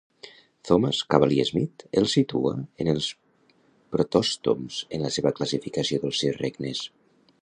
[0.67, 2.53] Thomas Cavalier-Smith els situa
[2.85, 3.09] en els
[3.97, 6.83] protòstoms en la seva classificació dels "sis regnes".